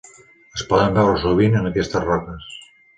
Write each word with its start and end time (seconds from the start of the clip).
Es 0.59 0.63
poden 0.71 0.97
veure 0.97 1.21
sovint 1.27 1.61
en 1.63 1.71
aquestes 1.75 2.07
roques. 2.11 2.53